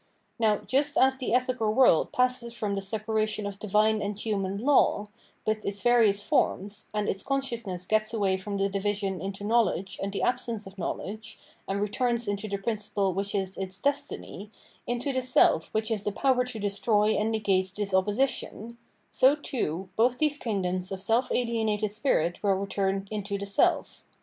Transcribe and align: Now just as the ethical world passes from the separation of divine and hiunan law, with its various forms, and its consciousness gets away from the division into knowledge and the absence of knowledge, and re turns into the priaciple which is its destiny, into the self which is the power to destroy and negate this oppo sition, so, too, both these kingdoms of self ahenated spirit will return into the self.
Now 0.39 0.57
just 0.57 0.97
as 0.97 1.17
the 1.17 1.31
ethical 1.31 1.75
world 1.75 2.11
passes 2.11 2.55
from 2.55 2.73
the 2.73 2.81
separation 2.81 3.45
of 3.45 3.59
divine 3.59 4.01
and 4.01 4.15
hiunan 4.15 4.59
law, 4.63 5.09
with 5.45 5.63
its 5.63 5.83
various 5.83 6.23
forms, 6.23 6.87
and 6.91 7.07
its 7.07 7.21
consciousness 7.21 7.85
gets 7.85 8.11
away 8.11 8.35
from 8.37 8.57
the 8.57 8.67
division 8.67 9.21
into 9.21 9.43
knowledge 9.43 9.99
and 10.01 10.11
the 10.11 10.23
absence 10.23 10.65
of 10.65 10.79
knowledge, 10.79 11.37
and 11.67 11.79
re 11.83 11.87
turns 11.87 12.27
into 12.27 12.47
the 12.47 12.57
priaciple 12.57 13.13
which 13.13 13.35
is 13.35 13.57
its 13.57 13.79
destiny, 13.79 14.49
into 14.87 15.13
the 15.13 15.21
self 15.21 15.67
which 15.71 15.91
is 15.91 16.03
the 16.03 16.11
power 16.11 16.45
to 16.45 16.57
destroy 16.57 17.09
and 17.11 17.29
negate 17.31 17.71
this 17.75 17.93
oppo 17.93 18.07
sition, 18.17 18.77
so, 19.11 19.35
too, 19.35 19.87
both 19.95 20.17
these 20.17 20.39
kingdoms 20.39 20.91
of 20.91 20.99
self 20.99 21.29
ahenated 21.29 21.91
spirit 21.91 22.41
will 22.41 22.55
return 22.55 23.07
into 23.11 23.37
the 23.37 23.45
self. 23.45 24.03